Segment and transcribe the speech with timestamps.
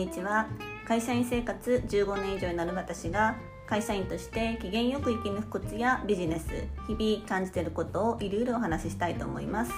[0.00, 0.46] にちは。
[0.86, 3.36] 会社員生活15年以上になる私が
[3.66, 6.48] 会社員として機嫌よく生き抜くコツやビジネス
[6.86, 9.72] 日々感じていることをいろいろお話ししたいと思います。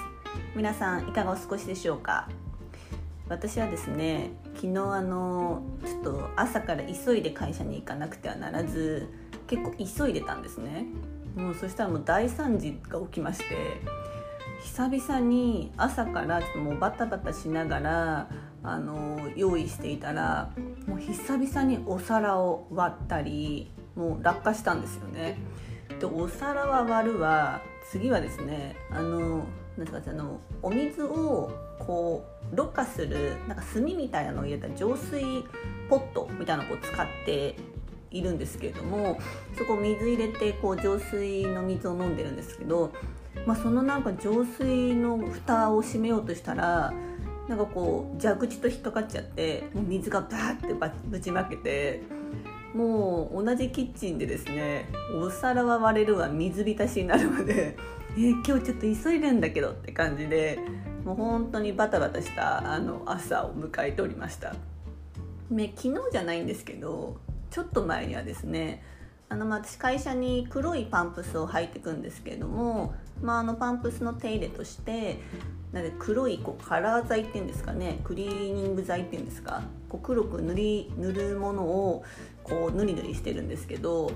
[0.55, 2.29] 皆さんいかがお過ごしでしょうか？
[3.27, 9.09] 私はですね昨日あのちょっと朝から急いで会社に行かなくてはならず
[9.47, 10.85] 結構急いでたんですね。
[11.35, 13.81] もうそしたらもう大惨事が起きまして
[14.63, 18.29] 久々に朝からちょっともうバタバタしながら
[18.63, 20.51] あの用意していたら
[20.87, 25.37] もう久々にお皿を割ったりもう落下したんですよね。
[25.99, 29.45] でお皿は割るは次はですねあの
[29.77, 35.43] なんかあのお水をこうろ過するなんか炭みたいなのを入れた浄水
[35.89, 37.55] ポットみたいなのを使って
[38.11, 39.19] いるんですけれども
[39.57, 42.93] そこ水入れてこう浄水の水を飲んでるんですけど、
[43.47, 46.93] まあ、そのなんか浄水の蓋を閉めようとしたら
[47.53, 50.73] なんかこう蛇口と引っかかっちゃってもう水がバーって
[51.05, 52.01] ぶちまけて
[52.73, 57.77] もう同じキッチンでですねお皿は割れるわ水浸しになるまで
[58.17, 60.57] えー、今日ちょっと急いでんだけどって感じで
[61.05, 64.55] もう本当にバタバタしたあの朝を迎えておりました。
[65.51, 67.17] ね、昨日じゃないんですけど
[67.51, 68.81] ちょっと前にはですね
[69.29, 75.19] あのまあ私会社に黒いパンプスを履いていくんですけれども、まあ、あのパンプスの手入れとして
[75.73, 77.99] なんで黒いこうカラー剤っていうんですかね。
[78.03, 79.63] クリーニング剤っていうんですか。
[79.89, 82.03] こう黒く塗り塗るものを
[82.43, 84.11] こう塗り塗りしてるんですけど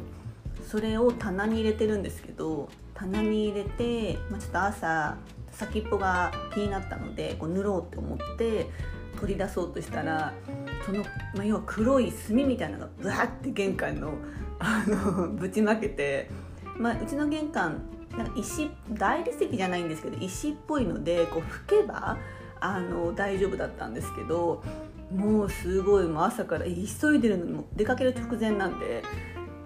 [0.66, 5.17] それを棚に入れてるんですけど棚に入れて、まあ、ちょっと朝
[5.52, 8.67] 先っぽが気になったのでこう塗ろうと思って
[9.19, 10.33] 取り出そうとしたら
[10.86, 11.03] その、
[11.36, 14.14] まあ、要は黒い炭みたいなのがブワッて玄関の
[14.59, 16.30] あのぶちまけて、
[16.77, 17.83] まあ、うちの玄関
[18.17, 22.17] なんか石大理石じゃないんですけど石っぽいのでこう拭けば
[22.59, 24.63] あの大丈夫だったんですけど
[25.11, 29.03] もうすごいもう朝から急いでるのにも出かける直前なんで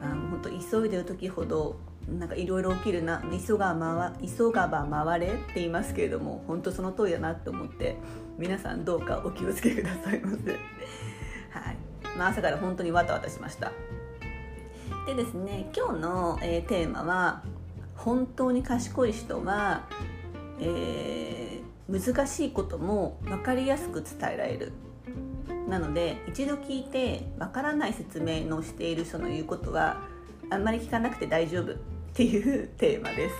[0.01, 7.95] あの本当急いでる時ほどなんかいろいろ起きるな急がば急がば回れって言いますけれども本当その通りだなって思って
[8.37, 10.51] 皆さんどうかお気をつけくださいませ。
[10.51, 11.77] はい
[12.17, 13.71] まあ、朝から本当にわたわたしました
[15.05, 17.43] でですね今日の、えー、テーマは
[18.03, 19.87] 本当に賢い人は、
[20.59, 24.71] えー、難しいことも分かりやすく伝えられる。
[25.67, 30.01] なので一度聞いて分からない説明のしている人の言うことは
[30.49, 31.91] あんまり聞かなくて大丈夫。
[32.11, 33.35] っていうテーマです。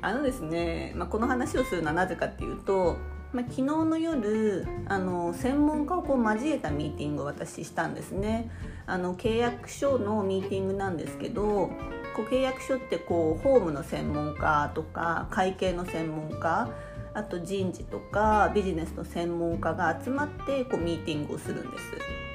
[0.00, 2.96] あのですね、まあ、この話をするのはなぜかっていうと、
[3.32, 8.50] まあ、昨日の夜あの専門家をこう交えたミーティングを私したんですね。
[8.84, 11.70] あの契約書のミーティングなんですけど
[12.14, 16.68] こう契約書ってこうホームの専門家とか会計の専門家
[17.14, 21.92] あと人事とかビジネスの専門家が集まってこうミーティングをするんです。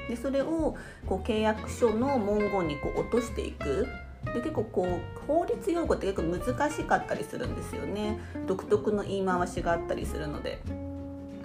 [0.08, 3.86] でそれをこう契約書の文言にこう落としていく
[4.24, 10.60] で結構こう法律用語って結構難しかったりするんですよね独特の言い回しがあったりするので。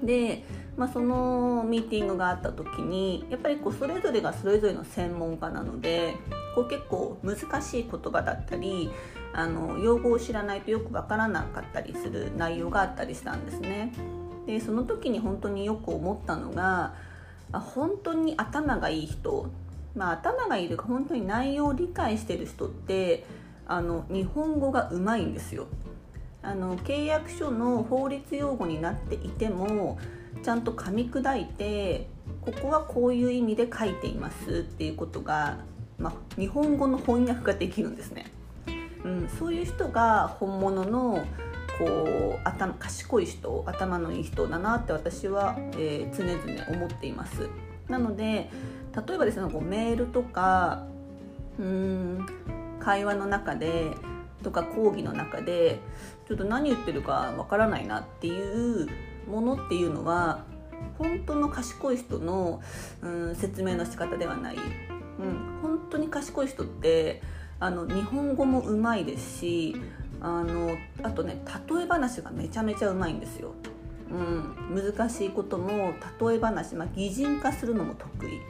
[0.02, 0.44] で、
[0.76, 6.16] まあ、そのミーティングがあった時にやっぱりこうそれぞれがそれぞれの専門家なので
[6.53, 8.91] こう結構難しい言葉だったり
[9.34, 13.91] あの用語を知らないとよくわからなかったりする内容があったりしたんですね。
[14.46, 16.94] でその時に本当によく思ったのが
[17.52, 19.50] 本当に頭がいい人、
[19.96, 23.25] まあ、頭がいいというか本当に内容を理解してる人って
[23.66, 25.68] あの日本語がうまいんですよ。
[26.42, 29.97] あの契約書の法律用語になっていても
[30.44, 32.09] ちゃんと噛み砕いて
[32.42, 35.59] ここはこういう意味で書いていますっていうことが
[35.98, 38.26] まあ、日本語の翻訳ができるんですね、
[39.04, 41.26] うん、そういう人が本物の
[41.78, 47.50] こう頭賢い人頭のいい人だなって私は、えー、常々思っています。
[47.88, 48.50] なので
[49.08, 50.86] 例えばですねこうメールとか
[51.59, 52.25] うん
[52.80, 53.92] 会話の中で
[54.44, 55.80] とか講義の中で
[56.28, 58.88] ちょっと何言ってるかわからないなっていう
[59.28, 60.44] ものっていうのは
[60.98, 62.62] 本当の賢い人の、
[63.01, 64.57] うん、説明の仕方ではない。
[65.19, 67.21] うん、本当に賢い人って
[67.60, 69.75] あの日本語もうまいですし
[70.21, 73.54] あのあとね例え話がめちゃめちゃうまいんですよ。
[74.12, 78.42] うん、難しいことも例え話、まあ、擬人化するのも得意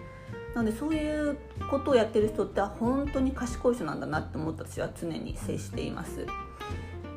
[0.55, 1.37] なのでそういう
[1.69, 6.25] ことをやってる人って本当に賢い人なんだなって思って私は常に接しています。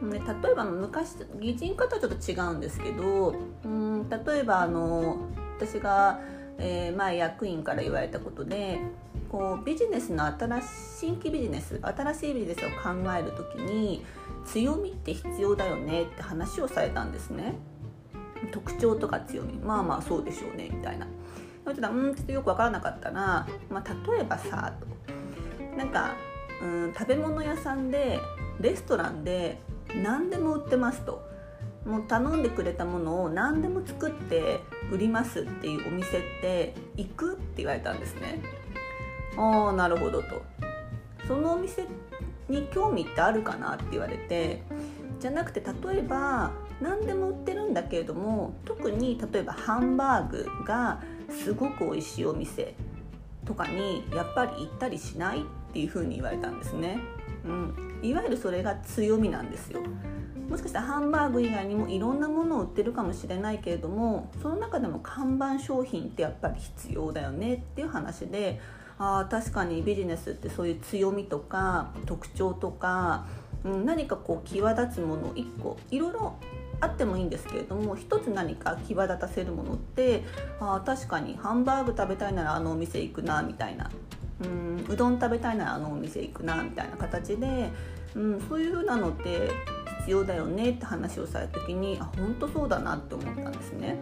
[0.03, 3.35] で例えば昔擬人化とはちょっと違うんですけど
[3.65, 5.17] うん例えばあの
[5.57, 6.21] 私が、
[6.59, 8.79] えー、前役員から言われたことで
[9.37, 10.63] こうビジネスの新
[10.99, 14.03] 新規ビジネス新しいビジネスを考える時に
[14.47, 17.55] 強みって必要だよねって話をされたんですね。
[18.51, 19.59] 特徴とか強み。
[19.59, 21.07] まあまあそうでしょうねみたいな。
[21.67, 24.87] ちょっとうんちょっとよく分からなかったら、まあ、例えばさと
[25.77, 26.15] なんか
[26.63, 28.19] うん食べ物屋さんで
[28.59, 29.61] レストランで
[30.03, 31.27] 何でも売ってますと。
[31.85, 34.61] もう頼んでくれたものを何でも作って
[34.91, 38.41] 売りますっていうお店って行くって言われたんですね。
[39.37, 40.43] ああなるほどと。
[41.27, 41.87] そのお店
[42.49, 44.63] に興味ってあるかなって言われて
[45.19, 52.75] じゃなくて例えば何でも売ってるんだけれども特に例えばハンバーグがすごく美味しいお店
[53.45, 55.43] とかにやっぱり行ったりしないっ
[55.73, 56.99] ていうふうに言われたんですね、
[57.45, 59.83] うん、いわゆるそれが強みなんですよ。
[60.49, 68.61] もしかしたらハンバーグ以外にもいろんなものを売ってるかもしれないけれどもその中でも看板商品ってやっぱり必要だよねっていう話で
[68.99, 73.27] あ確かにビジネスってそういう強みとか特徴とか、
[73.65, 76.37] うん、何かこう際立つもの1個いろいろ
[76.81, 80.25] あってもいいんですけれども一つ何か際立たせるものって
[80.61, 83.91] あ確かにハンバーグ食べたいならあのお店行くなみたいな
[84.43, 87.71] うんうどん食べたいならあのお店行くなみたいな形で、
[88.15, 89.51] うん、そういう風なのって
[90.01, 93.99] 必要だよねって話をされた時にあ本当そうだなって思ったんですね。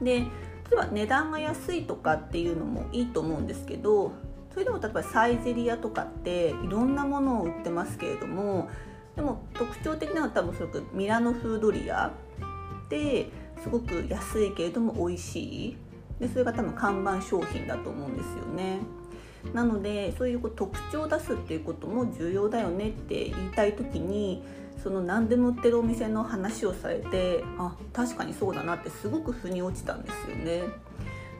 [0.00, 0.26] で
[0.70, 4.12] 例えば値段が安いとかっていうのもいいと思うんですけど
[4.52, 8.68] それでも例えばサイゼリアとかっていろんなものを売ってますけれども
[9.16, 12.12] でも特徴的なのは多分それミラノフードリア
[12.88, 13.30] で
[13.62, 15.76] すごく安いけれども美味しい
[16.18, 18.80] でそれが多分看板商品だと思うんですよね。
[19.54, 24.42] なのでそういう特徴を出すっていうことも重要だよねって言いたい時に
[24.82, 30.62] その何でも売ってるお店の話をされてあ確かにそうだなってすごく腑に落ちたんですよね。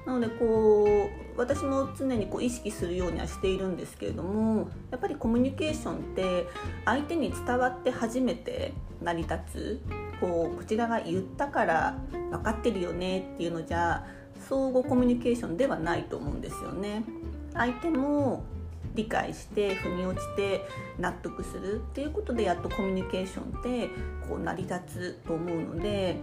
[0.06, 0.86] なのでこ
[1.36, 6.46] う私も常にこう意識するようにはしているんですけれどもやっぱりコミュニケーションって
[6.84, 8.72] 相手に伝わって初めて
[9.02, 9.80] 成り立つ
[10.20, 11.98] こうこちらが言ったから
[12.30, 14.06] 分かってるよねっていうのじゃ
[14.48, 17.04] 相互コミュニケーションではないと思うんですよね。
[17.54, 18.44] 相手も
[19.00, 20.66] 理解して腑に落ちて
[20.98, 23.88] 納得するっていうことでやっとコミュニケーションって
[24.28, 26.16] こう成り立つと思うので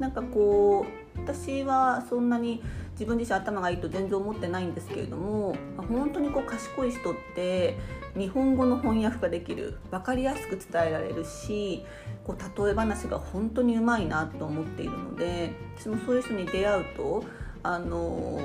[0.00, 0.84] なんかこ
[1.16, 2.60] う私はそんなに
[2.92, 7.78] 自分自身頭がいいと全然思ってないんですけれども本当にこう賢い人って
[8.16, 11.84] 日本語の翻訳ができる分かりやすく伝えられるし
[12.24, 17.24] こう例え話が本当にうまいなと思っているので私もそういう人に出会うと
[17.62, 18.40] あの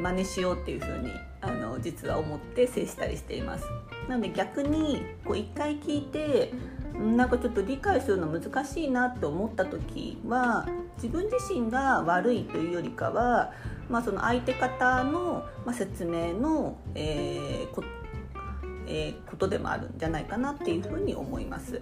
[0.00, 1.10] 真似しようっていうふうに
[1.84, 3.66] 実は思って接したりしています。
[4.08, 6.52] なので逆にこう一回聞いて
[6.94, 10.66] なんかちょっと理解するの難しいなって思った時は
[10.96, 13.52] 自分自身が悪いというよりかは、
[13.88, 17.82] まあ、その相手方の、ま説明の、えーこ
[18.86, 21.80] えー、ことでもあるんじゃないかなっていうふうに思います。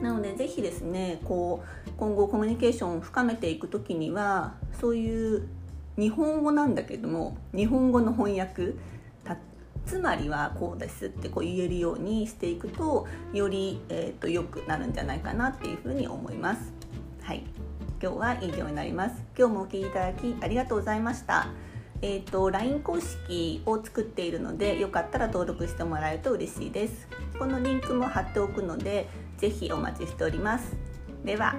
[0.00, 5.48] なのでぜひですねこう今後コミュニケーションを深めていく時にはそういう
[5.96, 8.74] 日本語なんだけども日本語の翻訳
[9.86, 16.72] つまりはこうですってこう言えるようにしていくとより、えーと、良くなるんじゃないかなっていうふうに思います。
[17.22, 17.44] はい
[18.02, 19.22] 今日は以上になります。
[19.38, 21.46] 今日もお聴きいただきありがとうございました。
[22.02, 27.08] えーと、LINE 公式を作っているのでよかったら登録してもらえると嬉しいです。
[27.38, 29.08] このリンクも貼っておくので
[29.38, 30.76] ぜひお待ちしております。
[31.24, 31.54] では